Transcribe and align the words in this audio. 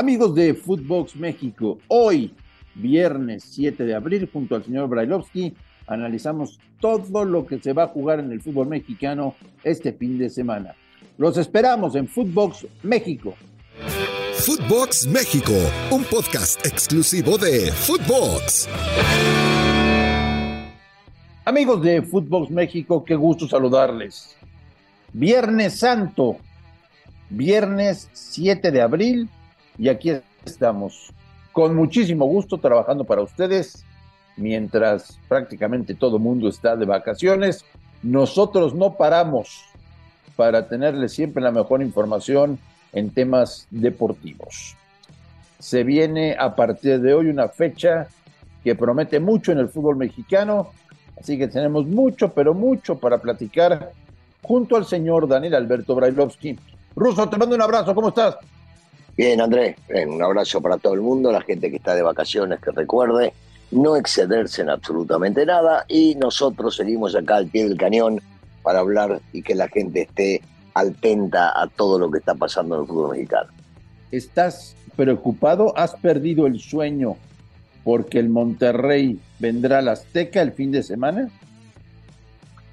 Amigos 0.00 0.34
de 0.34 0.54
Footbox 0.54 1.14
México, 1.14 1.76
hoy, 1.88 2.32
viernes 2.74 3.44
7 3.50 3.84
de 3.84 3.94
abril, 3.94 4.30
junto 4.32 4.54
al 4.54 4.64
señor 4.64 4.88
Brailovsky, 4.88 5.52
analizamos 5.86 6.58
todo 6.80 7.26
lo 7.26 7.44
que 7.44 7.58
se 7.58 7.74
va 7.74 7.82
a 7.82 7.88
jugar 7.88 8.18
en 8.18 8.32
el 8.32 8.40
fútbol 8.40 8.68
mexicano 8.68 9.34
este 9.62 9.92
fin 9.92 10.16
de 10.16 10.30
semana. 10.30 10.74
Los 11.18 11.36
esperamos 11.36 11.96
en 11.96 12.08
Footbox 12.08 12.66
México. 12.82 13.34
Footbox 14.36 15.06
México, 15.06 15.52
un 15.90 16.02
podcast 16.04 16.64
exclusivo 16.64 17.36
de 17.36 17.70
Footbox. 17.70 18.70
Amigos 21.44 21.82
de 21.82 22.00
Footbox 22.00 22.50
México, 22.50 23.04
qué 23.04 23.16
gusto 23.16 23.46
saludarles. 23.46 24.34
Viernes 25.12 25.78
Santo, 25.78 26.38
viernes 27.28 28.08
7 28.14 28.70
de 28.70 28.80
abril, 28.80 29.28
y 29.80 29.88
aquí 29.88 30.12
estamos 30.44 31.10
con 31.52 31.74
muchísimo 31.74 32.26
gusto 32.26 32.58
trabajando 32.58 33.04
para 33.04 33.22
ustedes 33.22 33.82
mientras 34.36 35.18
prácticamente 35.26 35.94
todo 35.94 36.16
el 36.16 36.22
mundo 36.22 36.50
está 36.50 36.76
de 36.76 36.84
vacaciones. 36.84 37.64
Nosotros 38.02 38.74
no 38.74 38.94
paramos 38.98 39.64
para 40.36 40.68
tenerles 40.68 41.14
siempre 41.14 41.42
la 41.42 41.50
mejor 41.50 41.80
información 41.80 42.58
en 42.92 43.08
temas 43.08 43.66
deportivos. 43.70 44.76
Se 45.58 45.82
viene 45.82 46.36
a 46.38 46.54
partir 46.54 47.00
de 47.00 47.14
hoy 47.14 47.28
una 47.28 47.48
fecha 47.48 48.08
que 48.62 48.74
promete 48.74 49.18
mucho 49.18 49.50
en 49.50 49.58
el 49.58 49.70
fútbol 49.70 49.96
mexicano, 49.96 50.72
así 51.18 51.38
que 51.38 51.48
tenemos 51.48 51.86
mucho, 51.86 52.34
pero 52.34 52.52
mucho 52.52 52.98
para 52.98 53.16
platicar 53.16 53.92
junto 54.42 54.76
al 54.76 54.84
señor 54.84 55.26
Daniel 55.26 55.54
Alberto 55.54 55.94
Brailovsky. 55.94 56.58
Ruso, 56.94 57.30
te 57.30 57.38
mando 57.38 57.54
un 57.54 57.62
abrazo, 57.62 57.94
¿cómo 57.94 58.08
estás? 58.08 58.36
Bien, 59.20 59.38
Andrés, 59.38 59.76
un 60.08 60.22
abrazo 60.22 60.62
para 60.62 60.78
todo 60.78 60.94
el 60.94 61.02
mundo, 61.02 61.30
la 61.30 61.42
gente 61.42 61.68
que 61.68 61.76
está 61.76 61.94
de 61.94 62.00
vacaciones, 62.00 62.58
que 62.58 62.70
recuerde 62.70 63.34
no 63.70 63.94
excederse 63.94 64.62
en 64.62 64.70
absolutamente 64.70 65.44
nada 65.44 65.84
y 65.88 66.14
nosotros 66.14 66.74
seguimos 66.74 67.14
acá 67.14 67.36
al 67.36 67.48
pie 67.48 67.68
del 67.68 67.76
cañón 67.76 68.22
para 68.62 68.78
hablar 68.78 69.20
y 69.34 69.42
que 69.42 69.54
la 69.54 69.68
gente 69.68 70.00
esté 70.00 70.40
atenta 70.72 71.52
a 71.54 71.66
todo 71.66 71.98
lo 71.98 72.10
que 72.10 72.16
está 72.16 72.34
pasando 72.34 72.76
en 72.76 72.80
el 72.80 72.86
fútbol 72.86 73.10
mexicano. 73.10 73.50
¿Estás 74.10 74.74
preocupado? 74.96 75.76
¿Has 75.76 75.94
perdido 75.96 76.46
el 76.46 76.58
sueño 76.58 77.18
porque 77.84 78.20
el 78.20 78.30
Monterrey 78.30 79.20
vendrá 79.38 79.80
a 79.80 79.82
la 79.82 79.92
Azteca 79.92 80.40
el 80.40 80.52
fin 80.52 80.72
de 80.72 80.82
semana? 80.82 81.28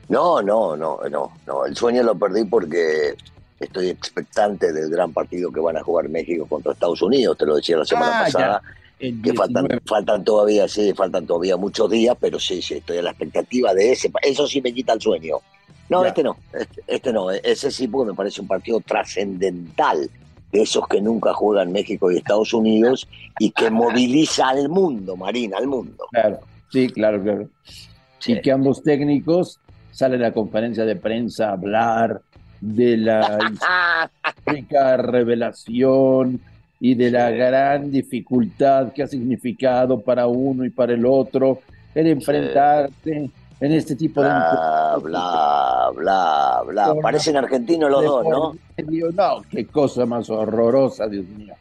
No, 0.07 0.41
no, 0.41 0.77
no, 0.77 1.01
no, 1.09 1.29
no. 1.45 1.65
El 1.65 1.75
sueño 1.75 2.03
lo 2.03 2.17
perdí 2.17 2.45
porque 2.45 3.17
estoy 3.59 3.89
expectante 3.89 4.71
del 4.71 4.89
gran 4.89 5.13
partido 5.13 5.51
que 5.51 5.59
van 5.59 5.77
a 5.77 5.83
jugar 5.83 6.09
México 6.09 6.45
contra 6.47 6.73
Estados 6.73 7.01
Unidos, 7.01 7.37
te 7.37 7.45
lo 7.45 7.55
decía 7.55 7.77
la 7.77 7.85
semana 7.85 8.19
ah, 8.19 8.23
pasada. 8.23 8.61
Que 8.99 9.31
faltan, 9.33 9.67
faltan 9.85 10.23
todavía, 10.23 10.67
sí, 10.67 10.91
faltan 10.93 11.27
todavía 11.27 11.55
muchos 11.55 11.89
días, 11.91 12.17
pero 12.19 12.39
sí, 12.39 12.63
sí, 12.63 12.75
estoy 12.75 12.97
a 12.97 13.03
la 13.03 13.11
expectativa 13.11 13.71
de 13.75 13.91
ese. 13.91 14.11
Eso 14.23 14.47
sí 14.47 14.59
me 14.59 14.73
quita 14.73 14.93
el 14.93 15.01
sueño. 15.01 15.37
No, 15.89 16.03
este 16.03 16.23
no, 16.23 16.35
este, 16.51 16.83
este, 16.87 17.13
no, 17.13 17.31
ese 17.31 17.69
sí 17.69 17.87
porque 17.87 18.11
me 18.11 18.15
parece 18.15 18.41
un 18.41 18.47
partido 18.47 18.81
trascendental 18.81 20.09
de 20.51 20.61
esos 20.61 20.87
que 20.87 20.99
nunca 20.99 21.33
juegan 21.33 21.71
México 21.71 22.11
y 22.11 22.17
Estados 22.17 22.53
Unidos 22.53 23.07
y 23.39 23.51
que 23.51 23.69
moviliza 23.69 24.49
al 24.49 24.67
mundo, 24.67 25.15
Marina, 25.15 25.57
al 25.57 25.67
mundo. 25.67 26.05
Claro, 26.11 26.39
sí, 26.71 26.89
claro, 26.89 27.21
claro. 27.21 27.49
Y 28.25 28.41
que 28.41 28.51
ambos 28.51 28.83
técnicos 28.83 29.59
salen 29.91 30.21
a 30.21 30.29
la 30.29 30.33
conferencia 30.33 30.85
de 30.85 30.95
prensa 30.95 31.49
a 31.49 31.53
hablar 31.53 32.21
de 32.61 32.97
la 32.97 33.39
histórica 34.45 34.97
revelación 34.97 36.39
y 36.79 36.95
de 36.95 37.11
la 37.11 37.31
gran 37.31 37.91
dificultad 37.91 38.93
que 38.93 39.03
ha 39.03 39.07
significado 39.07 39.99
para 39.99 40.27
uno 40.27 40.63
y 40.65 40.69
para 40.69 40.93
el 40.93 41.05
otro 41.05 41.61
el 41.95 42.07
enfrentarse 42.07 43.31
en 43.59 43.71
este 43.71 43.95
tipo 43.95 44.21
de... 44.21 44.29
Bla, 44.29 44.99
bla, 45.01 45.91
bla, 45.95 46.63
bla. 46.65 46.95
Parecen 47.01 47.37
argentinos 47.37 47.89
los 47.89 48.03
dos, 48.03 48.25
¿no? 48.27 48.55
No, 49.13 49.41
qué 49.49 49.65
cosa 49.65 50.05
más 50.05 50.29
horrorosa, 50.29 51.07
Dios 51.07 51.25
mío. 51.25 51.55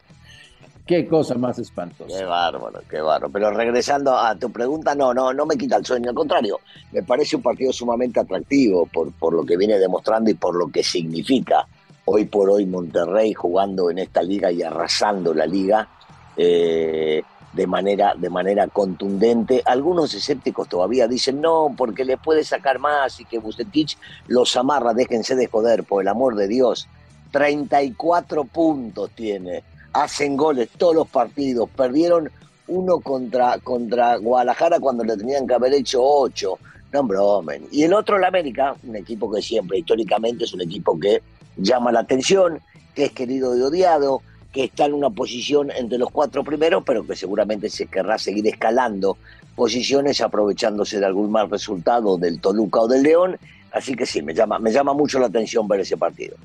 Qué 0.86 1.08
cosa 1.08 1.34
más 1.34 1.58
espantosa. 1.58 2.16
Qué 2.16 2.24
bárbaro, 2.24 2.80
qué 2.88 3.00
bárbaro. 3.00 3.28
Pero 3.32 3.50
regresando 3.50 4.16
a 4.16 4.36
tu 4.36 4.50
pregunta, 4.52 4.94
no, 4.94 5.12
no, 5.12 5.32
no 5.32 5.44
me 5.44 5.56
quita 5.56 5.76
el 5.76 5.84
sueño. 5.84 6.10
Al 6.10 6.14
contrario, 6.14 6.60
me 6.92 7.02
parece 7.02 7.34
un 7.34 7.42
partido 7.42 7.72
sumamente 7.72 8.20
atractivo 8.20 8.86
por, 8.86 9.12
por 9.12 9.34
lo 9.34 9.44
que 9.44 9.56
viene 9.56 9.78
demostrando 9.78 10.30
y 10.30 10.34
por 10.34 10.54
lo 10.54 10.69
que 10.69 10.84
significa 10.84 11.66
hoy 12.04 12.26
por 12.26 12.48
hoy 12.50 12.66
Monterrey 12.66 13.34
jugando 13.34 13.91
en 13.91 13.98
esta 13.98 14.22
liga 14.22 14.52
y 14.52 14.62
arrasando 14.62 15.34
la 15.34 15.47
liga. 15.47 15.88
Eh, 16.36 17.22
de 17.56 17.66
manera, 17.66 18.14
de 18.14 18.28
manera 18.28 18.68
contundente. 18.68 19.62
Algunos 19.64 20.12
escépticos 20.12 20.68
todavía 20.68 21.08
dicen 21.08 21.41
no, 21.41 21.74
porque 21.74 22.04
le 22.04 22.18
puede 22.18 22.44
sacar 22.44 22.78
más 22.78 23.18
y 23.18 23.24
que 23.24 23.38
Bucetich 23.38 23.97
los 24.28 24.54
amarra, 24.56 24.92
déjense 24.92 25.34
de 25.34 25.47
joder, 25.47 25.84
por 25.84 26.03
el 26.03 26.08
amor 26.08 26.36
de 26.36 26.48
Dios. 26.48 26.86
34 27.32 28.44
puntos 28.44 29.10
tiene, 29.12 29.62
hacen 30.02 30.36
goles 30.36 30.68
todos 30.76 30.94
los 30.94 31.08
partidos, 31.08 31.68
perdieron 31.70 32.30
uno 32.68 33.00
contra, 33.00 33.58
contra 33.58 34.16
Guadalajara 34.16 34.78
cuando 34.78 35.04
le 35.04 35.16
tenían 35.16 35.46
que 35.46 35.54
haber 35.54 35.72
hecho 35.74 36.02
8. 36.02 36.58
No 36.92 37.02
bromen. 37.02 37.66
Y 37.70 37.82
el 37.82 37.94
otro, 37.94 38.16
el 38.16 38.24
América, 38.24 38.76
un 38.82 38.96
equipo 38.96 39.30
que 39.30 39.42
siempre 39.42 39.78
históricamente 39.78 40.44
es 40.44 40.54
un 40.54 40.60
equipo 40.60 40.98
que 40.98 41.22
llama 41.56 41.92
la 41.92 42.00
atención, 42.00 42.60
que 42.94 43.06
es 43.06 43.12
querido 43.12 43.56
y 43.56 43.62
odiado, 43.62 44.22
que 44.52 44.64
está 44.64 44.86
en 44.86 44.94
una 44.94 45.10
posición 45.10 45.70
entre 45.70 45.98
los 45.98 46.10
cuatro 46.10 46.44
primeros, 46.44 46.82
pero 46.84 47.06
que 47.06 47.16
seguramente 47.16 47.68
se 47.68 47.86
querrá 47.86 48.18
seguir 48.18 48.46
escalando 48.46 49.16
posiciones 49.54 50.20
aprovechándose 50.20 51.00
de 51.00 51.06
algún 51.06 51.30
mal 51.30 51.50
resultado 51.50 52.18
del 52.18 52.40
Toluca 52.40 52.80
o 52.80 52.88
del 52.88 53.02
León. 53.02 53.38
Así 53.72 53.94
que 53.94 54.06
sí, 54.06 54.22
me 54.22 54.34
llama, 54.34 54.58
me 54.58 54.70
llama 54.70 54.92
mucho 54.92 55.18
la 55.18 55.26
atención 55.26 55.66
ver 55.66 55.80
ese 55.80 55.96
partido. 55.96 56.36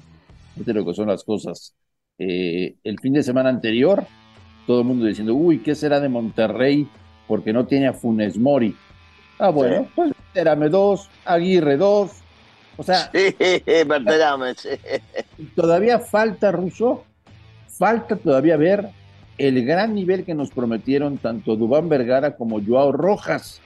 Fíjate 0.56 0.74
lo 0.74 0.86
que 0.86 0.94
son 0.94 1.08
las 1.08 1.24
cosas. 1.24 1.74
Eh, 2.18 2.76
el 2.84 3.00
fin 3.00 3.14
de 3.14 3.24
semana 3.24 3.50
anterior, 3.50 4.06
todo 4.68 4.82
el 4.82 4.88
mundo 4.88 5.06
diciendo, 5.06 5.34
uy, 5.34 5.60
¿qué 5.60 5.76
será 5.76 6.00
de 6.00 6.10
Monterrey? 6.10 6.88
Porque 7.28 7.54
no 7.54 7.66
tiene 7.66 7.88
a 7.88 7.94
Funes 7.94 8.38
Mori. 8.38 8.76
Ah, 9.40 9.50
bueno, 9.50 9.88
pues 9.96 10.12
espérame 10.12 10.70
dos, 10.70 11.10
Aguirre 11.26 11.78
dos. 11.78 12.12
O 12.78 12.84
sea, 12.84 13.12
sí, 13.12 13.36
todavía 15.56 16.00
falta 16.00 16.52
Russo 16.52 17.06
falta 17.82 18.16
todavía 18.16 18.58
ver 18.58 18.90
el 19.40 19.66
gran 19.66 19.96
nivel 19.96 20.24
que 20.24 20.36
nos 20.36 20.52
prometieron 20.52 21.18
tanto 21.18 21.56
Dubán 21.56 21.90
Vergara 21.90 22.36
como 22.36 22.64
Joao 22.64 22.92
Rojas, 22.92 23.60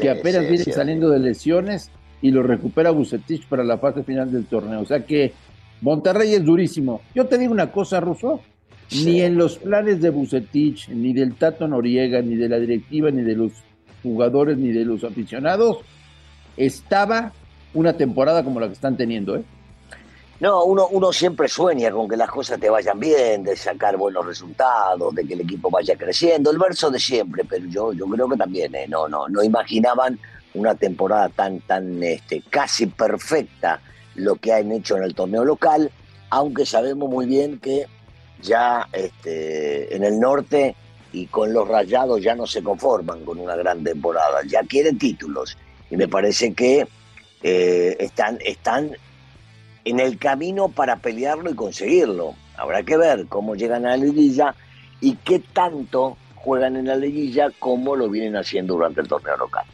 que 0.00 0.10
apenas 0.10 0.48
viene 0.48 0.64
saliendo 0.64 1.08
de 1.08 1.20
lesiones 1.20 1.88
y 2.20 2.32
lo 2.32 2.42
recupera 2.42 2.90
Bucetich 2.90 3.46
para 3.46 3.62
la 3.62 3.78
fase 3.78 4.02
final 4.02 4.32
del 4.32 4.46
torneo. 4.46 4.80
O 4.80 4.86
sea 4.86 5.06
que 5.06 5.34
Monterrey 5.80 6.34
es 6.34 6.44
durísimo. 6.44 7.02
Yo 7.14 7.26
te 7.26 7.38
digo 7.38 7.52
una 7.52 7.72
cosa, 7.72 8.00
Russo, 8.00 8.40
ni 9.04 9.20
en 9.22 9.36
los 9.36 9.58
planes 9.58 10.00
de 10.00 10.10
Bucetich, 10.10 10.88
ni 10.88 11.12
del 11.12 11.34
Tato 11.34 11.68
Noriega, 11.68 12.20
ni 12.20 12.36
de 12.36 12.48
la 12.48 12.58
directiva, 12.58 13.10
ni 13.10 13.22
de 13.22 13.36
los 13.36 13.52
jugadores, 14.02 14.58
ni 14.58 14.72
de 14.72 14.84
los 14.84 15.04
aficionados, 15.04 15.78
estaba 16.56 17.32
una 17.74 17.92
temporada 17.92 18.42
como 18.42 18.60
la 18.60 18.66
que 18.66 18.74
están 18.74 18.96
teniendo, 18.96 19.36
¿eh? 19.36 19.44
No, 20.40 20.64
uno, 20.64 20.88
uno 20.88 21.12
siempre 21.12 21.48
sueña 21.48 21.90
con 21.90 22.08
que 22.08 22.16
las 22.16 22.30
cosas 22.30 22.58
te 22.58 22.70
vayan 22.70 22.98
bien, 22.98 23.42
de 23.44 23.54
sacar 23.54 23.98
buenos 23.98 24.24
resultados, 24.24 25.14
de 25.14 25.26
que 25.26 25.34
el 25.34 25.42
equipo 25.42 25.70
vaya 25.70 25.94
creciendo, 25.96 26.50
el 26.50 26.58
verso 26.58 26.90
de 26.90 26.98
siempre, 26.98 27.44
pero 27.44 27.66
yo, 27.66 27.92
yo 27.92 28.06
creo 28.06 28.26
que 28.26 28.38
también, 28.38 28.74
eh, 28.74 28.86
no, 28.88 29.06
no, 29.06 29.28
no 29.28 29.42
imaginaban 29.42 30.18
una 30.54 30.74
temporada 30.74 31.28
tan, 31.28 31.60
tan 31.60 32.02
este, 32.02 32.42
casi 32.48 32.86
perfecta 32.86 33.82
lo 34.14 34.36
que 34.36 34.52
han 34.52 34.72
hecho 34.72 34.96
en 34.96 35.04
el 35.04 35.14
torneo 35.14 35.44
local, 35.44 35.90
aunque 36.30 36.66
sabemos 36.66 37.08
muy 37.08 37.26
bien 37.26 37.58
que 37.58 37.86
ya 38.42 38.86
este, 38.92 39.94
en 39.94 40.04
el 40.04 40.18
norte 40.18 40.74
y 41.12 41.26
con 41.26 41.52
los 41.52 41.66
rayados 41.66 42.22
ya 42.22 42.34
no 42.34 42.46
se 42.46 42.62
conforman 42.62 43.24
con 43.24 43.38
una 43.38 43.56
gran 43.56 43.82
temporada, 43.82 44.40
ya 44.46 44.62
quieren 44.62 44.98
títulos. 44.98 45.56
Y 45.90 45.96
me 45.96 46.08
parece 46.08 46.54
que 46.54 46.86
eh, 47.42 47.96
están, 47.98 48.38
están 48.44 48.92
en 49.84 50.00
el 50.00 50.18
camino 50.18 50.68
para 50.68 50.96
pelearlo 50.96 51.50
y 51.50 51.54
conseguirlo. 51.54 52.34
Habrá 52.56 52.82
que 52.82 52.96
ver 52.96 53.26
cómo 53.26 53.54
llegan 53.54 53.86
a 53.86 53.90
la 53.90 53.96
liguilla 53.96 54.54
y 55.00 55.16
qué 55.16 55.40
tanto 55.40 56.16
juegan 56.36 56.76
en 56.76 56.86
la 56.86 56.96
liguilla 56.96 57.48
como 57.58 57.96
lo 57.96 58.08
vienen 58.08 58.36
haciendo 58.36 58.74
durante 58.74 59.00
el 59.00 59.08
torneo 59.08 59.36
local. 59.36 59.64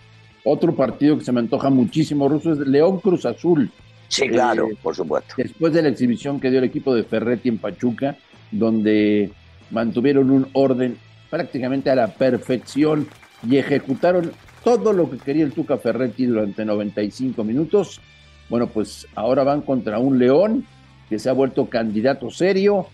Otro 0.44 0.74
partido 0.74 1.18
que 1.18 1.24
se 1.24 1.32
me 1.32 1.40
antoja 1.40 1.70
muchísimo, 1.70 2.28
Ruso, 2.28 2.52
es 2.52 2.58
León 2.58 3.00
Cruz 3.00 3.26
Azul. 3.26 3.70
Sí, 4.08 4.28
claro, 4.28 4.68
eh, 4.70 4.76
por 4.82 4.94
supuesto. 4.94 5.34
Después 5.36 5.72
de 5.72 5.82
la 5.82 5.88
exhibición 5.88 6.40
que 6.40 6.50
dio 6.50 6.58
el 6.58 6.64
equipo 6.64 6.94
de 6.94 7.04
Ferretti 7.04 7.48
en 7.48 7.58
Pachuca, 7.58 8.16
donde 8.50 9.30
mantuvieron 9.70 10.30
un 10.30 10.48
orden 10.52 10.96
prácticamente 11.30 11.90
a 11.90 11.94
la 11.96 12.08
perfección 12.08 13.08
y 13.48 13.56
ejecutaron 13.56 14.32
todo 14.62 14.92
lo 14.92 15.10
que 15.10 15.18
quería 15.18 15.44
el 15.44 15.52
Tuca 15.52 15.76
Ferretti 15.76 16.26
durante 16.26 16.64
95 16.64 17.44
minutos, 17.44 18.00
bueno, 18.48 18.68
pues 18.68 19.06
ahora 19.14 19.44
van 19.44 19.62
contra 19.62 19.98
un 19.98 20.18
León 20.18 20.64
que 21.08 21.18
se 21.18 21.28
ha 21.28 21.32
vuelto 21.32 21.66
candidato 21.66 22.30
serio, 22.30 22.86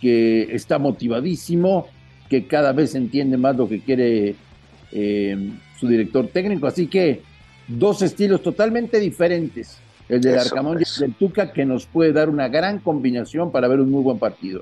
que 0.00 0.54
está 0.54 0.78
motivadísimo, 0.78 1.88
que 2.28 2.46
cada 2.46 2.72
vez 2.72 2.94
entiende 2.94 3.36
más 3.36 3.56
lo 3.56 3.68
que 3.68 3.80
quiere 3.80 4.36
eh, 4.92 5.50
su 5.78 5.88
director 5.88 6.28
técnico. 6.28 6.66
Así 6.66 6.86
que 6.86 7.22
dos 7.66 8.02
estilos 8.02 8.42
totalmente 8.42 9.00
diferentes, 9.00 9.78
el 10.08 10.20
del 10.20 10.38
Arcamón 10.38 10.78
y 10.80 10.82
el 10.82 11.00
del 11.00 11.14
Tuca, 11.14 11.52
que 11.52 11.64
nos 11.64 11.86
puede 11.86 12.12
dar 12.12 12.28
una 12.28 12.48
gran 12.48 12.78
combinación 12.78 13.50
para 13.50 13.68
ver 13.68 13.80
un 13.80 13.90
muy 13.90 14.02
buen 14.02 14.18
partido. 14.18 14.60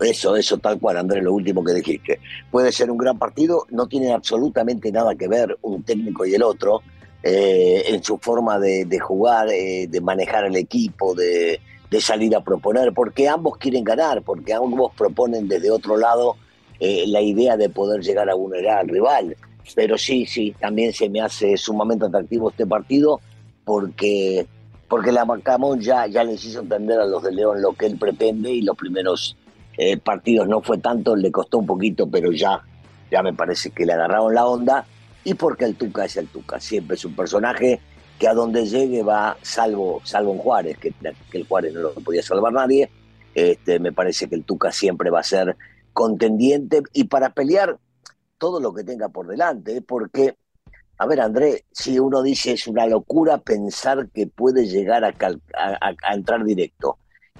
Eso, 0.00 0.36
eso, 0.36 0.58
tal 0.58 0.80
cual, 0.80 0.96
Andrés, 0.96 1.22
lo 1.22 1.32
último 1.32 1.62
que 1.64 1.72
dijiste. 1.72 2.20
Puede 2.50 2.72
ser 2.72 2.90
un 2.90 2.98
gran 2.98 3.18
partido, 3.18 3.66
no 3.70 3.86
tiene 3.86 4.12
absolutamente 4.12 4.90
nada 4.90 5.14
que 5.14 5.28
ver 5.28 5.56
un 5.62 5.82
técnico 5.82 6.26
y 6.26 6.34
el 6.34 6.42
otro 6.42 6.82
eh, 7.26 7.84
en 7.86 8.04
su 8.04 8.18
forma 8.18 8.58
de, 8.58 8.98
jugar, 9.00 9.48
eh, 9.50 9.86
de 9.88 10.00
manejar 10.02 10.44
el 10.44 10.56
equipo, 10.56 11.14
de, 11.14 11.58
salir 11.98 12.36
a 12.36 12.42
proponer, 12.42 12.92
porque 12.92 13.28
ambos 13.28 13.56
quieren 13.56 13.82
ganar, 13.82 14.20
porque 14.22 14.52
ambos 14.52 14.92
proponen 14.94 15.48
desde 15.48 15.70
otro 15.70 15.96
lado 15.96 16.36
eh, 16.80 17.04
la 17.06 17.22
idea 17.22 17.56
de 17.56 17.70
poder 17.70 18.02
llegar 18.02 18.28
a 18.28 18.34
vulnerar 18.34 18.80
al 18.80 18.88
rival. 18.88 19.36
Pero 19.74 19.96
sí, 19.96 20.26
sí, 20.26 20.54
también 20.60 20.92
se 20.92 21.08
me 21.08 21.22
hace 21.22 21.56
sumamente 21.56 22.04
atractivo 22.04 22.50
este 22.50 22.66
partido 22.66 23.20
porque, 23.64 24.46
porque 24.94 25.10
la 25.10 25.26
Camón 25.42 25.80
ya, 25.80 26.06
ya 26.06 26.22
les 26.22 26.44
hizo 26.44 26.60
entender 26.60 27.00
a 27.00 27.04
los 27.04 27.20
de 27.24 27.32
León 27.32 27.60
lo 27.60 27.72
que 27.72 27.86
él 27.86 27.98
pretende 27.98 28.52
y 28.52 28.62
los 28.62 28.76
primeros 28.76 29.36
eh, 29.76 29.96
partidos 29.96 30.46
no 30.46 30.62
fue 30.62 30.78
tanto, 30.78 31.16
le 31.16 31.32
costó 31.32 31.58
un 31.58 31.66
poquito, 31.66 32.08
pero 32.08 32.30
ya, 32.30 32.62
ya 33.10 33.20
me 33.20 33.32
parece 33.34 33.72
que 33.72 33.84
le 33.86 33.92
agarraron 33.92 34.32
la 34.32 34.46
onda. 34.46 34.86
Y 35.24 35.34
porque 35.34 35.64
el 35.64 35.74
Tuca 35.74 36.04
es 36.04 36.16
el 36.16 36.28
Tuca, 36.28 36.60
siempre 36.60 36.94
es 36.94 37.04
un 37.04 37.16
personaje 37.16 37.80
que 38.20 38.28
a 38.28 38.34
donde 38.34 38.66
llegue 38.66 39.02
va, 39.02 39.36
salvo, 39.42 40.00
salvo 40.04 40.32
en 40.34 40.38
Juárez, 40.38 40.78
que, 40.78 40.94
el 41.32 41.44
Juárez 41.44 41.74
no 41.74 41.80
lo 41.80 41.94
podía 41.94 42.22
salvar 42.22 42.52
nadie, 42.52 42.88
este, 43.34 43.80
me 43.80 43.90
parece 43.90 44.28
que 44.28 44.36
el 44.36 44.44
Tuca 44.44 44.70
siempre 44.70 45.10
va 45.10 45.18
a 45.18 45.24
ser 45.24 45.56
contendiente 45.92 46.84
y 46.92 47.02
para 47.02 47.30
pelear 47.30 47.78
todo 48.38 48.60
lo 48.60 48.72
que 48.72 48.84
tenga 48.84 49.08
por 49.08 49.26
delante, 49.26 49.82
porque, 49.82 50.36
a 50.98 51.06
ver, 51.06 51.20
André, 51.20 51.64
si 51.72 51.98
uno 51.98 52.22
dice 52.22 52.52
es 52.52 52.66
una 52.66 52.86
locura 52.86 53.38
pensar 53.38 54.08
que 54.10 54.26
puede 54.26 54.66
llegar 54.66 55.04
a, 55.04 55.14
a 55.14 56.14
entrar 56.14 56.44
directo 56.44 56.98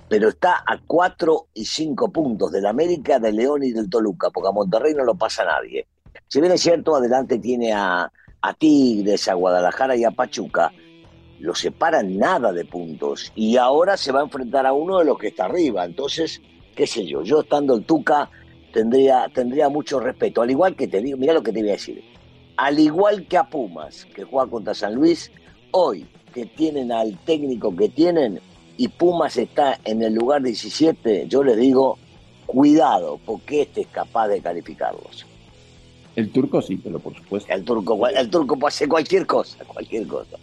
pero 0.08 0.28
está 0.28 0.62
a 0.66 0.78
cuatro 0.86 1.48
y 1.54 1.64
cinco 1.64 2.10
puntos 2.10 2.52
del 2.52 2.66
América, 2.66 3.18
del 3.18 3.36
León 3.36 3.62
y 3.62 3.72
del 3.72 3.88
Toluca, 3.88 4.30
porque 4.30 4.48
a 4.48 4.52
Monterrey 4.52 4.94
no 4.94 5.04
lo 5.04 5.14
pasa 5.14 5.44
nadie. 5.44 5.86
Si 6.28 6.40
bien 6.40 6.52
es 6.52 6.60
cierto, 6.60 6.94
adelante 6.94 7.38
tiene 7.38 7.72
a, 7.72 8.10
Tigres, 8.58 9.26
a 9.28 9.34
Guadalajara 9.34 9.96
y 9.96 10.04
a 10.04 10.10
Pachuca, 10.10 10.70
lo 11.40 11.54
separan 11.54 12.18
nada 12.18 12.52
de 12.52 12.64
puntos 12.66 13.32
y 13.34 13.56
ahora 13.56 13.96
se 13.96 14.12
va 14.12 14.20
a 14.20 14.24
enfrentar 14.24 14.66
a 14.66 14.72
uno 14.72 14.98
de 14.98 15.06
los 15.06 15.18
que 15.18 15.28
está 15.28 15.46
arriba. 15.46 15.84
Entonces, 15.84 16.40
qué 16.76 16.86
sé 16.86 17.06
yo, 17.06 17.22
yo 17.22 17.40
estando 17.40 17.74
el 17.74 17.84
Tuca 17.84 18.30
tendría, 18.72 19.28
tendría 19.34 19.70
mucho 19.70 19.98
respeto. 19.98 20.42
Al 20.42 20.50
igual 20.50 20.76
que 20.76 20.88
te 20.88 21.00
digo, 21.00 21.16
mira 21.16 21.32
lo 21.32 21.42
que 21.42 21.52
te 21.52 21.60
voy 21.60 21.70
a 21.70 21.72
decir. 21.72 22.04
Al 22.56 22.78
igual 22.78 23.26
que 23.26 23.36
a 23.36 23.44
Pumas, 23.44 24.06
que 24.14 24.24
juega 24.24 24.50
contra 24.50 24.74
San 24.74 24.94
Luis, 24.94 25.30
hoy 25.72 26.06
que 26.32 26.46
tienen 26.46 26.92
al 26.92 27.16
técnico 27.18 27.74
que 27.74 27.88
tienen, 27.88 28.40
y 28.76 28.88
Pumas 28.88 29.36
está 29.36 29.78
en 29.84 30.02
el 30.02 30.14
lugar 30.14 30.42
17, 30.42 31.26
yo 31.28 31.44
les 31.44 31.56
digo, 31.56 31.98
cuidado, 32.46 33.20
porque 33.24 33.62
este 33.62 33.82
es 33.82 33.86
capaz 33.88 34.28
de 34.28 34.40
calificarlos. 34.40 35.26
El 36.16 36.30
turco 36.30 36.62
sí, 36.62 36.76
pero 36.82 36.98
por 36.98 37.14
supuesto. 37.14 37.52
El 37.52 37.64
turco, 37.64 38.06
el 38.06 38.30
turco 38.30 38.56
puede 38.56 38.68
hacer 38.68 38.88
cualquier 38.88 39.26
cosa, 39.26 39.64
cualquier 39.64 40.06
cosa. 40.06 40.36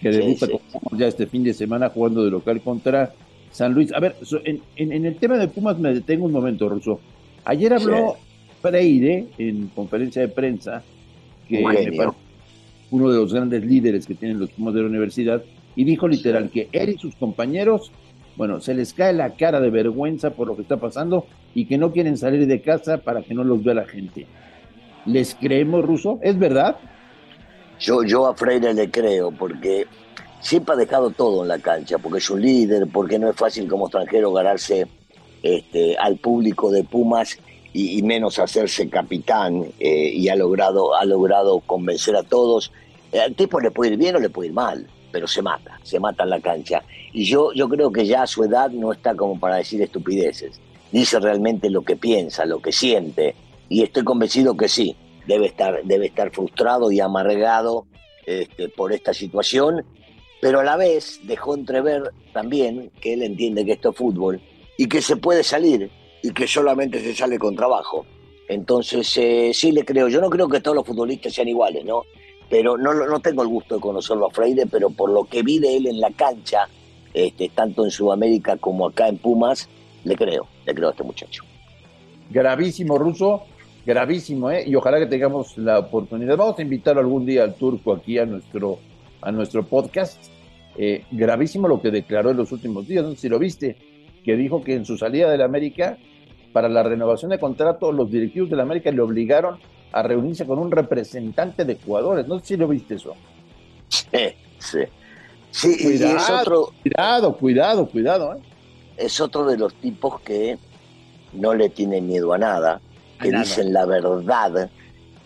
Que 0.00 0.10
debuta 0.10 0.46
ya 0.92 1.06
este 1.06 1.26
fin 1.26 1.44
de 1.44 1.52
semana 1.52 1.90
jugando 1.90 2.24
de 2.24 2.30
local 2.30 2.60
contra 2.62 3.12
San 3.50 3.74
Luis. 3.74 3.92
A 3.92 4.00
ver, 4.00 4.16
en, 4.76 5.06
el 5.06 5.16
tema 5.16 5.36
de 5.36 5.48
Pumas 5.48 5.78
me 5.78 5.92
detengo 5.92 6.26
un 6.26 6.32
momento, 6.32 6.68
Russo. 6.68 7.00
Ayer 7.44 7.72
habló 7.74 8.16
Freire 8.62 9.26
en 9.38 9.68
conferencia 9.68 10.22
de 10.22 10.28
prensa, 10.28 10.82
que 11.48 11.64
uno 12.90 13.10
de 13.10 13.18
los 13.18 13.32
grandes 13.32 13.64
líderes 13.64 14.06
que 14.06 14.14
tienen 14.14 14.38
los 14.38 14.50
Pumas 14.50 14.74
de 14.74 14.80
la 14.80 14.86
universidad, 14.86 15.42
y 15.76 15.84
dijo 15.84 16.08
literal 16.08 16.50
que 16.50 16.68
él 16.72 16.90
y 16.90 16.98
sus 16.98 17.14
compañeros, 17.14 17.92
bueno, 18.36 18.60
se 18.60 18.74
les 18.74 18.92
cae 18.92 19.12
la 19.12 19.34
cara 19.34 19.60
de 19.60 19.70
vergüenza 19.70 20.30
por 20.30 20.46
lo 20.46 20.56
que 20.56 20.62
está 20.62 20.76
pasando 20.76 21.26
y 21.54 21.66
que 21.66 21.78
no 21.78 21.92
quieren 21.92 22.16
salir 22.16 22.46
de 22.46 22.60
casa 22.60 22.98
para 22.98 23.22
que 23.22 23.34
no 23.34 23.44
los 23.44 23.62
vea 23.62 23.74
la 23.74 23.84
gente. 23.84 24.26
¿Les 25.06 25.34
creemos, 25.34 25.84
Ruso? 25.84 26.18
¿Es 26.22 26.38
verdad? 26.38 26.76
Yo, 27.80 28.02
yo 28.02 28.26
a 28.26 28.34
Freire 28.34 28.74
le 28.74 28.90
creo, 28.90 29.30
porque 29.30 29.86
siempre 30.40 30.74
ha 30.74 30.78
dejado 30.78 31.10
todo 31.10 31.42
en 31.42 31.48
la 31.48 31.58
cancha, 31.58 31.98
porque 31.98 32.18
es 32.18 32.30
un 32.30 32.42
líder, 32.42 32.88
porque 32.92 33.18
no 33.18 33.30
es 33.30 33.36
fácil 33.36 33.68
como 33.68 33.86
extranjero 33.86 34.32
ganarse 34.32 34.86
este, 35.42 35.96
al 35.96 36.16
público 36.16 36.70
de 36.70 36.84
Pumas 36.84 37.38
y, 37.72 38.02
menos 38.02 38.38
hacerse 38.38 38.88
capitán, 38.88 39.66
eh, 39.78 40.10
y 40.12 40.28
ha 40.28 40.36
logrado, 40.36 40.94
ha 40.94 41.04
logrado 41.04 41.60
convencer 41.60 42.16
a 42.16 42.22
todos. 42.22 42.72
Al 43.12 43.34
tipo 43.34 43.60
le 43.60 43.70
puede 43.70 43.92
ir 43.92 43.98
bien 43.98 44.16
o 44.16 44.20
le 44.20 44.30
puede 44.30 44.48
ir 44.48 44.54
mal 44.54 44.86
pero 45.10 45.26
se 45.26 45.42
mata, 45.42 45.78
se 45.82 45.98
mata 45.98 46.24
en 46.24 46.30
la 46.30 46.40
cancha. 46.40 46.82
Y 47.12 47.24
yo, 47.24 47.52
yo 47.52 47.68
creo 47.68 47.90
que 47.90 48.06
ya 48.06 48.22
a 48.22 48.26
su 48.26 48.44
edad 48.44 48.70
no 48.70 48.92
está 48.92 49.14
como 49.14 49.38
para 49.38 49.56
decir 49.56 49.80
estupideces. 49.82 50.60
Dice 50.92 51.18
realmente 51.20 51.70
lo 51.70 51.82
que 51.82 51.96
piensa, 51.96 52.44
lo 52.44 52.60
que 52.60 52.72
siente. 52.72 53.34
Y 53.68 53.82
estoy 53.82 54.04
convencido 54.04 54.56
que 54.56 54.68
sí, 54.68 54.96
debe 55.26 55.46
estar, 55.46 55.82
debe 55.84 56.06
estar 56.06 56.30
frustrado 56.30 56.90
y 56.90 57.00
amargado 57.00 57.86
este, 58.26 58.68
por 58.68 58.92
esta 58.92 59.14
situación, 59.14 59.84
pero 60.40 60.60
a 60.60 60.64
la 60.64 60.76
vez 60.76 61.20
dejó 61.24 61.54
entrever 61.54 62.12
también 62.32 62.90
que 63.00 63.14
él 63.14 63.22
entiende 63.22 63.64
que 63.64 63.72
esto 63.72 63.90
es 63.90 63.96
fútbol 63.96 64.40
y 64.76 64.86
que 64.86 65.02
se 65.02 65.16
puede 65.16 65.42
salir 65.42 65.90
y 66.22 66.32
que 66.32 66.46
solamente 66.46 67.00
se 67.00 67.14
sale 67.14 67.38
con 67.38 67.54
trabajo. 67.54 68.06
Entonces, 68.48 69.16
eh, 69.16 69.50
sí 69.52 69.72
le 69.72 69.84
creo. 69.84 70.08
Yo 70.08 70.20
no 70.20 70.30
creo 70.30 70.48
que 70.48 70.60
todos 70.60 70.76
los 70.76 70.86
futbolistas 70.86 71.34
sean 71.34 71.48
iguales, 71.48 71.84
¿no? 71.84 72.04
pero 72.48 72.76
no, 72.78 72.94
no 72.94 73.20
tengo 73.20 73.42
el 73.42 73.48
gusto 73.48 73.74
de 73.76 73.80
conocerlo 73.80 74.26
a 74.26 74.30
Freire, 74.30 74.66
pero 74.66 74.90
por 74.90 75.10
lo 75.10 75.24
que 75.24 75.42
vi 75.42 75.58
de 75.58 75.76
él 75.76 75.86
en 75.86 76.00
la 76.00 76.10
cancha, 76.10 76.68
este, 77.12 77.50
tanto 77.50 77.84
en 77.84 77.90
Sudamérica 77.90 78.56
como 78.56 78.86
acá 78.86 79.08
en 79.08 79.18
Pumas, 79.18 79.68
le 80.04 80.16
creo, 80.16 80.46
le 80.64 80.74
creo 80.74 80.88
a 80.88 80.90
este 80.92 81.04
muchacho. 81.04 81.44
Gravísimo, 82.30 82.98
Ruso, 82.98 83.44
gravísimo, 83.84 84.50
¿eh? 84.50 84.64
Y 84.66 84.74
ojalá 84.74 84.98
que 84.98 85.06
tengamos 85.06 85.56
la 85.58 85.78
oportunidad. 85.78 86.36
Vamos 86.36 86.58
a 86.58 86.62
invitarlo 86.62 87.00
algún 87.00 87.26
día 87.26 87.42
al 87.42 87.54
turco 87.54 87.92
aquí 87.92 88.18
a 88.18 88.26
nuestro, 88.26 88.78
a 89.20 89.30
nuestro 89.30 89.64
podcast. 89.64 90.22
Eh, 90.76 91.04
gravísimo 91.10 91.68
lo 91.68 91.82
que 91.82 91.90
declaró 91.90 92.30
en 92.30 92.36
los 92.36 92.52
últimos 92.52 92.86
días, 92.86 93.04
no 93.04 93.10
sé 93.10 93.16
si 93.16 93.28
lo 93.28 93.38
viste, 93.38 93.76
que 94.24 94.36
dijo 94.36 94.62
que 94.62 94.74
en 94.74 94.84
su 94.84 94.96
salida 94.96 95.30
de 95.30 95.38
la 95.38 95.44
América, 95.44 95.98
para 96.52 96.68
la 96.68 96.82
renovación 96.82 97.30
de 97.30 97.38
contrato, 97.38 97.92
los 97.92 98.10
directivos 98.10 98.50
de 98.50 98.56
la 98.56 98.62
América 98.62 98.90
le 98.90 99.00
obligaron 99.00 99.58
a 99.92 100.02
reunirse 100.02 100.46
con 100.46 100.58
un 100.58 100.70
representante 100.70 101.64
de 101.64 101.76
jugadores. 101.76 102.26
No 102.26 102.38
sé 102.38 102.46
si 102.46 102.56
lo 102.56 102.68
viste 102.68 102.96
eso. 102.96 103.14
Sí, 103.88 104.06
sí. 104.58 104.80
Sí, 105.50 105.82
cuidado, 105.82 106.16
es 106.16 106.30
otro. 106.30 106.72
Cuidado, 106.82 107.36
cuidado, 107.36 107.86
cuidado. 107.86 108.34
¿eh? 108.34 108.38
Es 108.96 109.20
otro 109.20 109.46
de 109.46 109.56
los 109.56 109.74
tipos 109.74 110.20
que 110.20 110.58
no 111.32 111.54
le 111.54 111.70
tienen 111.70 112.06
miedo 112.06 112.32
a 112.32 112.38
nada, 112.38 112.80
que 113.20 113.32
dicen 113.32 113.72
la 113.72 113.86
verdad, 113.86 114.70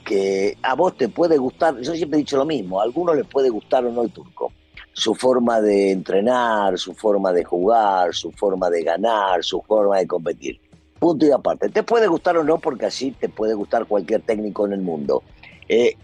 que 0.05 0.57
a 0.63 0.75
vos 0.75 0.97
te 0.97 1.09
puede 1.09 1.39
gustar. 1.39 1.81
Yo 1.81 1.95
siempre 1.95 2.19
he 2.19 2.23
dicho 2.23 2.37
lo 2.37 2.45
mismo: 2.45 2.81
a 2.81 2.85
algunos 2.85 3.17
les 3.17 3.27
puede 3.27 3.51
gustar 3.51 3.85
o 3.85 3.93
no 3.93 4.03
el 4.03 4.11
turco. 4.11 4.53
Su 4.93 5.15
forma 5.15 5.61
de 5.61 5.93
entrenar, 5.93 6.79
su 6.79 6.95
forma 6.95 7.33
de 7.33 7.45
jugar, 7.45 8.15
su 8.15 8.31
forma 8.33 8.69
de 8.71 8.83
ganar, 8.83 9.43
su 9.43 9.61
forma 9.63 9.99
de 9.99 10.07
competir 10.07 10.61
Punto 11.03 11.27
y 11.27 11.33
aparte. 11.33 11.69
Te 11.69 11.83
puede 11.83 12.07
gustar 12.07 12.37
o 12.37 12.45
no, 12.45 12.59
porque 12.59 12.87
así 12.87 13.11
te 13.11 13.29
puede 13.29 13.55
gustar 13.55 13.87
cualquier 13.87 14.23
técnico 14.23 14.67
en 14.67 14.73
el 14.75 14.83
mundo. 14.83 15.25
Eh, 15.69 15.97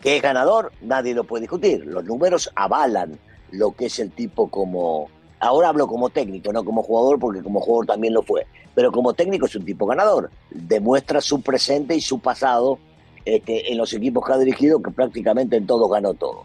que 0.00 0.16
es 0.16 0.22
ganador, 0.22 0.70
nadie 0.80 1.12
lo 1.12 1.24
puede 1.24 1.40
discutir. 1.40 1.84
Los 1.84 2.04
números 2.04 2.48
avalan 2.54 3.18
lo 3.50 3.72
que 3.72 3.86
es 3.86 3.98
el 3.98 4.12
tipo 4.12 4.48
como... 4.48 5.08
Ahora 5.40 5.70
hablo 5.70 5.88
como 5.88 6.08
técnico, 6.08 6.52
no 6.52 6.64
como 6.64 6.84
jugador, 6.84 7.18
porque 7.18 7.42
como 7.42 7.60
jugador 7.60 7.86
también 7.86 8.14
lo 8.14 8.22
fue. 8.22 8.46
Pero 8.76 8.92
como 8.92 9.12
técnico 9.12 9.46
es 9.46 9.56
un 9.56 9.64
tipo 9.64 9.86
ganador. 9.86 10.30
Demuestra 10.50 11.20
su 11.20 11.42
presente 11.42 11.96
y 11.96 12.00
su 12.00 12.20
pasado 12.20 12.78
este, 13.24 13.72
en 13.72 13.76
los 13.76 13.92
equipos 13.92 14.24
que 14.24 14.34
ha 14.34 14.38
dirigido, 14.38 14.80
que 14.80 14.92
prácticamente 14.92 15.56
en 15.56 15.66
todos 15.66 15.90
ganó 15.90 16.14
todo. 16.14 16.44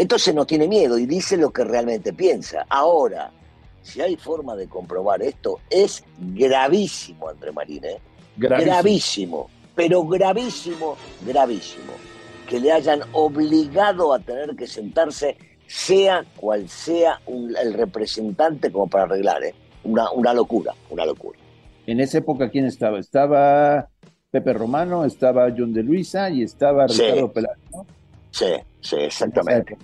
Entonces 0.00 0.34
no 0.34 0.46
tiene 0.46 0.66
miedo 0.66 0.96
y 0.96 1.04
dice 1.04 1.36
lo 1.36 1.50
que 1.50 1.62
realmente 1.62 2.14
piensa. 2.14 2.64
Ahora, 2.70 3.30
si 3.82 4.00
hay 4.00 4.16
forma 4.16 4.56
de 4.56 4.66
comprobar 4.66 5.20
esto, 5.20 5.60
es 5.68 6.02
gravísimo, 6.18 7.28
André 7.28 7.52
Marín, 7.52 7.84
¿eh? 7.84 7.98
gravísimo. 8.38 9.50
pero 9.74 10.02
gravísimo, 10.06 10.96
gravísimo, 11.26 11.92
que 12.48 12.58
le 12.60 12.72
hayan 12.72 13.02
obligado 13.12 14.14
a 14.14 14.18
tener 14.20 14.56
que 14.56 14.66
sentarse, 14.66 15.36
sea 15.66 16.24
cual 16.34 16.66
sea 16.70 17.20
el 17.26 17.74
representante 17.74 18.72
como 18.72 18.88
para 18.88 19.04
arreglar, 19.04 19.44
¿eh? 19.44 19.54
una, 19.84 20.10
una 20.12 20.32
locura, 20.32 20.72
una 20.88 21.04
locura. 21.04 21.38
En 21.86 22.00
esa 22.00 22.16
época, 22.16 22.48
¿quién 22.48 22.64
estaba? 22.64 22.98
Estaba 22.98 23.90
Pepe 24.30 24.54
Romano, 24.54 25.04
estaba 25.04 25.52
John 25.54 25.74
de 25.74 25.82
Luisa 25.82 26.30
y 26.30 26.42
estaba 26.42 26.86
Ricardo 26.86 27.30
Peláez, 27.30 27.58
¿no? 27.70 27.99
Sí, 28.30 28.46
sí, 28.80 28.96
exactamente. 28.96 29.76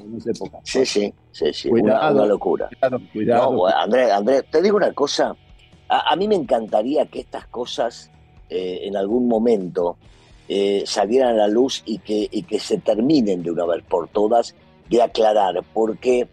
Sí, 0.62 0.86
sí, 0.86 1.12
sí, 1.32 1.52
sí. 1.52 1.68
Cuidado, 1.68 2.14
una, 2.14 2.26
locura. 2.26 2.68
Cuidado, 2.68 3.00
cuidado. 3.12 3.52
No, 3.52 3.66
Andrés, 3.66 4.10
André, 4.10 4.42
te 4.42 4.62
digo 4.62 4.76
una 4.76 4.92
cosa. 4.92 5.34
A, 5.88 6.16
mí 6.16 6.26
me 6.26 6.34
encantaría 6.34 7.06
que 7.06 7.20
estas 7.20 7.46
cosas 7.46 8.10
eh, 8.48 8.80
en 8.82 8.96
algún 8.96 9.28
momento 9.28 9.96
eh, 10.48 10.82
salieran 10.84 11.34
a 11.34 11.46
la 11.46 11.48
luz 11.48 11.82
y 11.86 11.98
que, 11.98 12.28
y 12.30 12.42
que 12.42 12.58
se 12.58 12.78
terminen 12.78 13.42
de 13.42 13.50
una 13.50 13.66
vez 13.66 13.84
por 13.84 14.08
todas 14.08 14.54
de 14.88 15.02
aclarar, 15.02 15.62
porque 15.72 16.28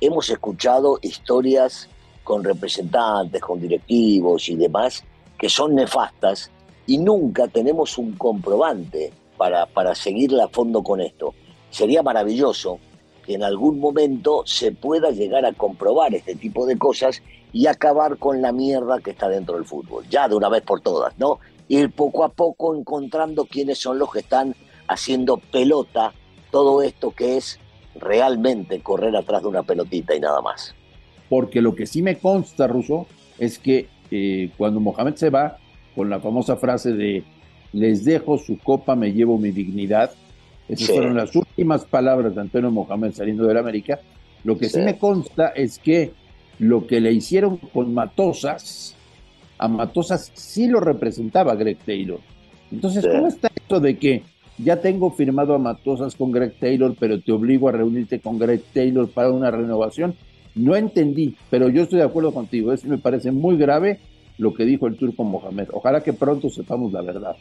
hemos 0.00 0.30
escuchado 0.30 0.98
historias 1.02 1.88
con 2.24 2.44
representantes, 2.44 3.40
con 3.40 3.60
directivos 3.60 4.48
y 4.48 4.56
demás 4.56 5.04
que 5.42 5.48
son 5.48 5.74
nefastas 5.74 6.52
y 6.86 6.98
nunca 6.98 7.48
tenemos 7.48 7.98
un 7.98 8.12
comprobante 8.12 9.12
para, 9.36 9.66
para 9.66 9.92
seguirla 9.92 10.44
a 10.44 10.48
fondo 10.48 10.84
con 10.84 11.00
esto. 11.00 11.34
Sería 11.72 12.04
maravilloso 12.04 12.78
que 13.26 13.34
en 13.34 13.42
algún 13.42 13.80
momento 13.80 14.44
se 14.46 14.70
pueda 14.70 15.10
llegar 15.10 15.44
a 15.44 15.52
comprobar 15.52 16.14
este 16.14 16.36
tipo 16.36 16.66
de 16.66 16.78
cosas 16.78 17.20
y 17.52 17.66
acabar 17.66 18.18
con 18.18 18.40
la 18.40 18.52
mierda 18.52 19.00
que 19.00 19.10
está 19.10 19.28
dentro 19.28 19.56
del 19.56 19.64
fútbol, 19.64 20.04
ya 20.08 20.28
de 20.28 20.36
una 20.36 20.48
vez 20.48 20.62
por 20.62 20.80
todas, 20.80 21.18
¿no? 21.18 21.40
Ir 21.68 21.90
poco 21.90 22.24
a 22.24 22.28
poco 22.28 22.76
encontrando 22.76 23.46
quiénes 23.46 23.78
son 23.78 23.98
los 23.98 24.12
que 24.12 24.20
están 24.20 24.54
haciendo 24.86 25.38
pelota 25.38 26.12
todo 26.50 26.82
esto 26.82 27.10
que 27.10 27.38
es 27.38 27.58
realmente 27.94 28.80
correr 28.80 29.16
atrás 29.16 29.42
de 29.42 29.48
una 29.48 29.62
pelotita 29.62 30.14
y 30.14 30.20
nada 30.20 30.40
más. 30.40 30.74
Porque 31.28 31.60
lo 31.60 31.74
que 31.74 31.86
sí 31.86 32.02
me 32.02 32.18
consta, 32.18 32.68
Ruso, 32.68 33.06
es 33.38 33.58
que 33.58 33.88
eh, 34.10 34.50
cuando 34.56 34.78
Mohamed 34.78 35.14
se 35.14 35.30
va, 35.30 35.56
con 35.94 36.10
la 36.10 36.20
famosa 36.20 36.56
frase 36.56 36.92
de 36.92 37.24
les 37.72 38.04
dejo 38.04 38.36
su 38.36 38.58
copa, 38.58 38.94
me 38.94 39.12
llevo 39.12 39.38
mi 39.38 39.50
dignidad, 39.50 40.12
esas 40.74 40.88
fueron 40.88 41.16
las 41.16 41.34
últimas 41.34 41.84
palabras 41.84 42.34
de 42.34 42.40
Antonio 42.40 42.70
Mohamed 42.70 43.12
saliendo 43.12 43.46
de 43.46 43.54
la 43.54 43.60
América. 43.60 44.00
Lo 44.44 44.58
que 44.58 44.68
sí. 44.68 44.80
me 44.80 44.98
consta 44.98 45.48
es 45.48 45.78
que 45.78 46.12
lo 46.58 46.86
que 46.86 47.00
le 47.00 47.12
hicieron 47.12 47.56
con 47.56 47.92
Matosas, 47.94 48.94
a 49.58 49.68
Matosas 49.68 50.30
sí 50.34 50.68
lo 50.68 50.80
representaba 50.80 51.54
Greg 51.54 51.78
Taylor. 51.78 52.20
Entonces, 52.70 53.06
¿cómo 53.06 53.26
está 53.26 53.50
esto 53.54 53.80
de 53.80 53.98
que 53.98 54.22
ya 54.58 54.80
tengo 54.80 55.10
firmado 55.10 55.54
a 55.54 55.58
Matosas 55.58 56.14
con 56.14 56.32
Greg 56.32 56.54
Taylor, 56.58 56.94
pero 56.98 57.20
te 57.20 57.32
obligo 57.32 57.68
a 57.68 57.72
reunirte 57.72 58.20
con 58.20 58.38
Greg 58.38 58.62
Taylor 58.72 59.08
para 59.08 59.30
una 59.30 59.50
renovación? 59.50 60.14
No 60.54 60.76
entendí, 60.76 61.36
pero 61.50 61.68
yo 61.68 61.82
estoy 61.82 61.98
de 61.98 62.04
acuerdo 62.04 62.32
contigo. 62.32 62.72
Eso 62.72 62.86
me 62.88 62.98
parece 62.98 63.30
muy 63.30 63.56
grave 63.56 64.00
lo 64.38 64.52
que 64.54 64.64
dijo 64.64 64.86
el 64.86 64.96
turco 64.96 65.24
Mohamed. 65.24 65.68
Ojalá 65.72 66.02
que 66.02 66.12
pronto 66.12 66.50
sepamos 66.50 66.92
la 66.92 67.02
verdad. 67.02 67.36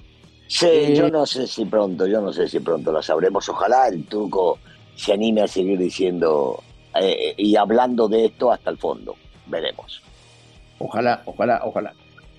Sí, 0.51 0.67
eh, 0.70 0.93
yo 0.93 1.10
no 1.10 1.25
sé 1.25 1.48
si 1.48 1.63
pronto, 1.63 2.05
yo 2.05 2.20
no 2.20 2.34
sé 2.34 2.46
si 2.46 2.60
pronto 2.60 2.91
la 2.91 3.01
sabremos. 3.01 3.48
Ojalá 3.48 3.88
el 3.88 4.03
turco 4.03 4.60
se 4.96 5.13
anime 5.13 5.43
a 5.43 5.48
seguir 5.48 5.79
diciendo 5.79 6.62
eh, 7.01 7.34
y 7.38 7.55
hablando 7.55 8.10
de 8.10 8.25
esto 8.25 8.51
hasta 8.51 8.70
el 8.70 8.77
fondo. 8.77 9.15
Veremos. 9.48 10.01
Ojalá, 10.77 11.22
ojalá, 11.24 11.62
ojalá. 11.63 11.93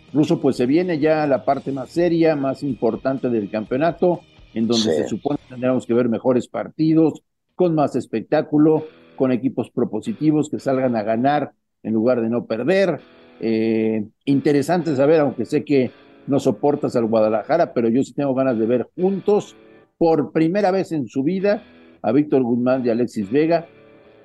Incluso 0.09 0.39
pues 0.43 0.57
se 0.57 0.67
viene 0.67 0.99
ya 0.99 1.27
la 1.27 1.43
parte 1.43 1.73
más 1.73 1.89
seria, 1.89 2.37
más 2.37 2.63
importante 2.63 3.31
del 3.31 3.51
campeonato, 3.51 4.21
en 4.53 4.67
donde 4.67 4.95
se 4.95 5.09
supone 5.09 5.39
que 5.39 5.55
tendremos 5.55 5.87
que 5.87 5.95
ver 5.95 6.11
mejores 6.11 6.49
partidos, 6.49 7.23
con 7.55 7.75
más 7.75 7.97
espectáculo, 7.97 8.89
con 9.17 9.33
equipos 9.33 9.71
propositivos 9.71 10.51
que 10.51 10.59
salgan 10.59 10.97
a 10.97 11.03
ganar 11.03 11.53
en 11.83 11.95
lugar 11.95 12.21
de 12.21 12.29
no 12.29 12.45
perder. 12.45 13.01
Eh, 13.41 14.05
interesante 14.27 14.95
saber, 14.97 15.21
aunque 15.21 15.47
sé 15.47 15.65
que 15.65 15.91
no 16.27 16.41
soportas 16.41 16.97
al 16.97 17.07
Guadalajara, 17.07 17.73
pero 17.73 17.89
yo 17.89 18.03
sí 18.03 18.15
tengo 18.15 18.35
ganas 18.35 18.59
de 18.59 18.67
ver 18.67 18.89
juntos, 18.97 19.57
por 19.99 20.33
primera 20.33 20.71
vez 20.71 20.93
en 20.93 21.07
su 21.07 21.23
vida, 21.23 21.63
a 22.03 22.13
Víctor 22.13 22.43
Guzmán 22.43 22.85
y 22.85 22.91
Alexis 22.91 23.31
Vega, 23.31 23.67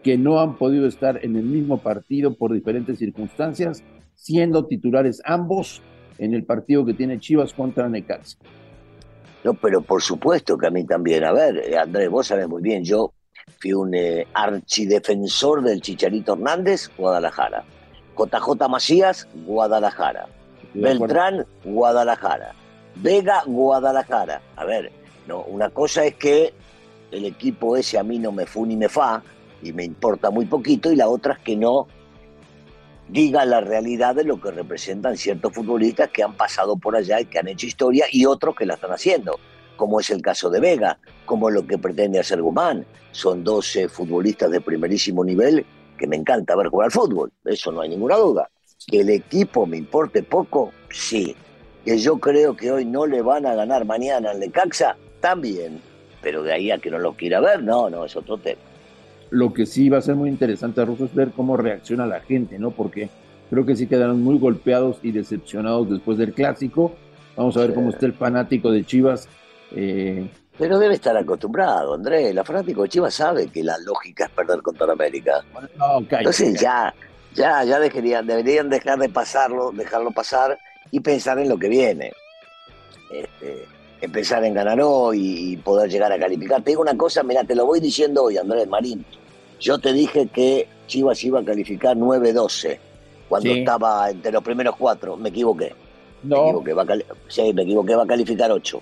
que 0.03 0.17
no 0.17 0.39
han 0.39 0.57
podido 0.57 0.87
estar 0.87 1.23
en 1.23 1.35
el 1.35 1.43
mismo 1.43 1.79
partido 1.79 2.35
por 2.35 2.53
diferentes 2.53 2.97
circunstancias, 2.97 3.83
siendo 4.15 4.65
titulares 4.65 5.21
ambos 5.25 5.81
en 6.17 6.33
el 6.33 6.45
partido 6.45 6.85
que 6.85 6.93
tiene 6.93 7.19
Chivas 7.19 7.53
contra 7.53 7.89
Necaxa. 7.89 8.37
No, 9.43 9.53
pero 9.53 9.81
por 9.81 10.01
supuesto 10.01 10.57
que 10.57 10.67
a 10.67 10.71
mí 10.71 10.85
también. 10.85 11.23
A 11.23 11.31
ver, 11.31 11.77
Andrés, 11.77 12.09
vos 12.09 12.27
sabés 12.27 12.47
muy 12.47 12.61
bien, 12.61 12.83
yo 12.83 13.13
fui 13.59 13.73
un 13.73 13.93
eh, 13.93 14.25
archidefensor 14.33 15.63
del 15.63 15.81
Chicharito 15.81 16.33
Hernández, 16.33 16.89
Guadalajara. 16.97 17.63
JJ 18.17 18.67
Macías, 18.67 19.27
Guadalajara. 19.45 20.27
Beltrán, 20.81 21.45
Guadalajara. 21.63 22.53
Vega, 22.95 23.43
Guadalajara. 23.45 24.41
A 24.55 24.65
ver, 24.65 24.91
no, 25.27 25.41
una 25.43 25.69
cosa 25.69 26.05
es 26.05 26.15
que 26.15 26.53
el 27.11 27.25
equipo 27.25 27.77
ese 27.77 27.97
a 27.97 28.03
mí 28.03 28.19
no 28.19 28.31
me 28.31 28.45
fu 28.45 28.65
ni 28.65 28.75
me 28.75 28.89
fa 28.89 29.21
y 29.61 29.73
me 29.73 29.83
importa 29.83 30.29
muy 30.29 30.45
poquito 30.45 30.91
y 30.91 30.95
la 30.95 31.07
otra 31.07 31.33
es 31.33 31.39
que 31.39 31.55
no 31.55 31.87
diga 33.07 33.45
la 33.45 33.61
realidad 33.61 34.15
de 34.15 34.23
lo 34.23 34.39
que 34.39 34.51
representan 34.51 35.17
ciertos 35.17 35.53
futbolistas 35.53 36.09
que 36.09 36.23
han 36.23 36.35
pasado 36.35 36.75
por 36.75 36.95
allá 36.95 37.21
y 37.21 37.25
que 37.25 37.39
han 37.39 37.47
hecho 37.47 37.65
historia 37.65 38.05
y 38.11 38.25
otros 38.25 38.55
que 38.55 38.65
la 38.65 38.75
están 38.75 38.91
haciendo, 38.91 39.39
como 39.77 39.99
es 39.99 40.09
el 40.09 40.21
caso 40.21 40.49
de 40.49 40.59
Vega, 40.59 40.99
como 41.25 41.49
lo 41.49 41.65
que 41.65 41.77
pretende 41.77 42.19
hacer 42.19 42.41
Guzmán. 42.41 42.85
Son 43.11 43.43
12 43.43 43.87
futbolistas 43.87 44.51
de 44.51 44.61
primerísimo 44.61 45.23
nivel 45.23 45.65
que 45.97 46.07
me 46.07 46.17
encanta 46.17 46.55
ver 46.55 46.67
jugar 46.67 46.85
al 46.85 46.91
fútbol, 46.91 47.31
eso 47.45 47.71
no 47.71 47.81
hay 47.81 47.89
ninguna 47.89 48.17
duda. 48.17 48.49
Que 48.85 49.01
el 49.01 49.09
equipo 49.09 49.65
me 49.65 49.77
importe 49.77 50.23
poco, 50.23 50.71
sí. 50.89 51.35
Que 51.83 51.97
yo 51.97 52.17
creo 52.17 52.55
que 52.55 52.71
hoy 52.71 52.85
no 52.85 53.05
le 53.05 53.21
van 53.21 53.45
a 53.45 53.55
ganar 53.55 53.85
mañana 53.85 54.31
al 54.31 54.39
Lecaxa, 54.39 54.97
también. 55.19 55.81
Pero 56.21 56.43
de 56.43 56.53
ahí 56.53 56.71
a 56.71 56.77
que 56.77 56.91
no 56.91 56.99
lo 56.99 57.13
quiera 57.13 57.39
ver, 57.39 57.63
no, 57.63 57.89
no, 57.89 58.05
es 58.05 58.15
otro 58.15 58.37
tema. 58.37 58.61
Lo 59.29 59.53
que 59.53 59.65
sí 59.65 59.89
va 59.89 59.97
a 59.97 60.01
ser 60.01 60.15
muy 60.15 60.29
interesante, 60.29 60.83
Russo, 60.85 61.05
es 61.05 61.13
ver 61.13 61.31
cómo 61.31 61.57
reacciona 61.57 62.05
la 62.05 62.21
gente, 62.21 62.57
¿no? 62.59 62.71
Porque 62.71 63.09
creo 63.49 63.65
que 63.65 63.75
sí 63.75 63.87
quedaron 63.87 64.21
muy 64.23 64.37
golpeados 64.37 64.97
y 65.03 65.11
decepcionados 65.11 65.89
después 65.89 66.17
del 66.17 66.33
clásico. 66.33 66.93
Vamos 67.35 67.55
a 67.57 67.61
ver 67.61 67.73
cómo 67.73 67.89
está 67.89 68.05
el 68.05 68.13
fanático 68.13 68.71
de 68.71 68.85
Chivas. 68.85 69.27
Eh, 69.75 70.29
pero 70.57 70.79
debe 70.79 70.95
estar 70.95 71.15
acostumbrado, 71.15 71.93
Andrés. 71.93 72.31
El 72.31 72.43
fanático 72.43 72.83
de 72.83 72.89
Chivas 72.89 73.13
sabe 73.13 73.47
que 73.47 73.63
la 73.63 73.77
lógica 73.79 74.25
es 74.25 74.31
perder 74.31 74.61
contra 74.61 74.91
América. 74.91 75.43
No, 75.77 75.99
Entonces 75.99 76.59
ya, 76.59 76.93
ya, 77.37 77.63
ya 77.63 77.79
deberían, 77.79 78.25
deberían 78.25 78.69
dejar 78.69 78.97
de 78.97 79.09
pasarlo, 79.09 79.71
dejarlo 79.71 80.11
pasar 80.11 80.57
y 80.91 80.99
pensar 80.99 81.37
en 81.39 81.47
lo 81.47 81.57
que 81.57 81.69
viene. 81.69 82.11
Este, 83.11 83.65
empezar 84.01 84.43
en 84.43 84.55
ganar 84.55 84.79
hoy 84.81 85.53
y 85.53 85.57
poder 85.57 85.89
llegar 85.89 86.11
a 86.11 86.19
calificar. 86.19 86.61
Te 86.63 86.71
digo 86.71 86.81
una 86.81 86.97
cosa, 86.97 87.23
mira, 87.23 87.43
te 87.43 87.55
lo 87.55 87.65
voy 87.65 87.79
diciendo 87.79 88.23
hoy, 88.23 88.37
Andrés 88.37 88.67
Marín. 88.67 89.05
Yo 89.59 89.77
te 89.77 89.93
dije 89.93 90.27
que 90.27 90.67
Chivas 90.87 91.23
iba 91.23 91.39
a 91.39 91.45
calificar 91.45 91.95
9-12 91.95 92.79
cuando 93.29 93.51
estaba 93.51 94.09
entre 94.09 94.31
los 94.31 94.43
primeros 94.43 94.75
cuatro. 94.75 95.15
Me 95.15 95.29
equivoqué. 95.29 95.73
No. 96.23 96.43
Me 96.43 96.49
equivoqué, 96.49 96.73
va 96.73 96.85
sí, 97.27 97.53
me 97.53 97.61
equivoqué, 97.61 97.95
va 97.95 98.03
a 98.03 98.07
calificar 98.07 98.51
8. 98.51 98.81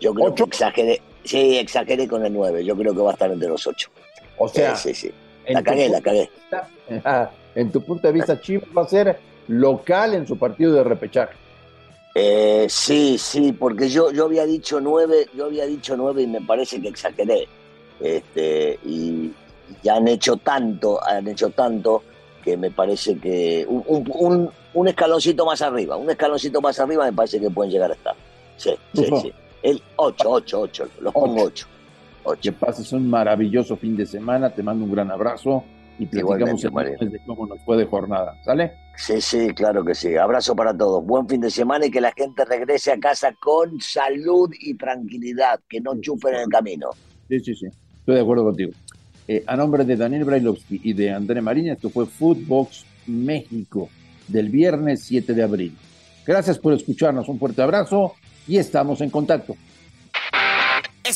Yo 0.00 0.14
creo 0.14 0.34
que 0.34 0.42
exageré, 0.44 1.02
sí, 1.24 1.58
exageré 1.58 2.06
con 2.06 2.24
el 2.24 2.32
9. 2.32 2.64
Yo 2.64 2.76
creo 2.76 2.94
que 2.94 3.00
va 3.00 3.10
a 3.10 3.12
estar 3.14 3.30
entre 3.30 3.48
los 3.48 3.66
8. 3.66 3.90
O 4.38 4.48
sea, 4.48 4.76
sí, 4.76 4.94
sí. 4.94 5.10
La 5.48 5.62
cagué, 5.62 5.88
la 5.88 6.00
cagué. 6.00 6.30
en 7.58 7.72
tu 7.72 7.80
punto 7.80 8.06
de 8.06 8.12
vista, 8.12 8.40
Chivas 8.40 8.68
va 8.76 8.82
a 8.82 8.88
ser 8.88 9.18
local 9.48 10.14
en 10.14 10.28
su 10.28 10.38
partido 10.38 10.72
de 10.74 10.84
repechaje. 10.84 11.34
Eh, 12.14 12.66
sí, 12.68 13.18
sí, 13.18 13.52
porque 13.52 13.88
yo, 13.88 14.12
yo 14.12 14.26
había 14.26 14.46
dicho 14.46 14.80
9, 14.80 15.30
yo 15.36 15.46
había 15.46 15.66
dicho 15.66 15.96
9 15.96 16.22
y 16.22 16.26
me 16.28 16.40
parece 16.40 16.80
que 16.80 16.86
exageré. 16.86 17.48
Este, 17.98 18.78
y 18.86 19.32
ya 19.82 19.96
han 19.96 20.06
hecho 20.06 20.36
tanto, 20.36 21.04
han 21.04 21.26
hecho 21.26 21.50
tanto 21.50 22.04
que 22.44 22.56
me 22.56 22.70
parece 22.70 23.18
que 23.18 23.66
un, 23.68 24.52
un, 24.72 24.88
escaloncito 24.88 25.44
más 25.44 25.60
arriba, 25.60 25.96
un 25.96 26.10
escaloncito 26.10 26.60
más 26.60 26.78
arriba 26.78 27.06
me 27.06 27.12
parece 27.12 27.40
que 27.40 27.50
pueden 27.50 27.72
llegar 27.72 27.90
a 27.90 27.94
estar. 27.94 28.14
Sí, 28.56 28.70
sí, 28.94 29.06
sí. 29.20 29.32
El 29.64 29.82
8, 29.96 30.30
8, 30.30 30.60
8, 30.60 30.88
los 31.00 31.12
pongo 31.12 31.42
8. 31.42 31.66
Que 32.40 32.52
pases 32.52 32.92
un 32.92 33.10
maravilloso 33.10 33.76
fin 33.76 33.96
de 33.96 34.06
semana, 34.06 34.50
te 34.50 34.62
mando 34.62 34.84
un 34.84 34.92
gran 34.92 35.10
abrazo 35.10 35.64
y 35.98 36.06
platicamos 36.06 36.64
el 36.64 37.10
de 37.10 37.20
cómo 37.26 37.46
nos 37.46 37.60
fue 37.64 37.76
de 37.76 37.84
jornada, 37.86 38.34
¿sale? 38.44 38.72
Sí, 38.96 39.20
sí, 39.20 39.48
claro 39.54 39.84
que 39.84 39.94
sí. 39.94 40.16
Abrazo 40.16 40.54
para 40.54 40.76
todos. 40.76 41.04
Buen 41.04 41.28
fin 41.28 41.40
de 41.40 41.50
semana 41.50 41.86
y 41.86 41.90
que 41.90 42.00
la 42.00 42.12
gente 42.12 42.44
regrese 42.44 42.92
a 42.92 42.98
casa 42.98 43.34
con 43.40 43.80
salud 43.80 44.50
y 44.60 44.74
tranquilidad, 44.74 45.60
que 45.68 45.80
no 45.80 46.00
chupen 46.00 46.34
en 46.34 46.40
el 46.42 46.48
camino. 46.48 46.90
Sí, 47.28 47.40
sí, 47.40 47.54
sí. 47.54 47.66
Estoy 47.66 48.16
de 48.16 48.20
acuerdo 48.20 48.44
contigo. 48.44 48.72
Eh, 49.26 49.44
a 49.46 49.56
nombre 49.56 49.84
de 49.84 49.96
Daniel 49.96 50.24
Brailovsky 50.24 50.80
y 50.82 50.92
de 50.94 51.12
André 51.12 51.40
Marina, 51.40 51.74
esto 51.74 51.90
fue 51.90 52.06
Footbox 52.06 52.86
México 53.06 53.88
del 54.26 54.48
viernes 54.48 55.02
7 55.04 55.34
de 55.34 55.42
abril. 55.42 55.76
Gracias 56.26 56.58
por 56.58 56.72
escucharnos. 56.72 57.28
Un 57.28 57.38
fuerte 57.38 57.62
abrazo 57.62 58.14
y 58.46 58.58
estamos 58.58 59.00
en 59.00 59.10
contacto. 59.10 59.56